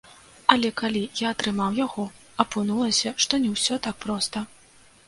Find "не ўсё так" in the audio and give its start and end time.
3.47-3.95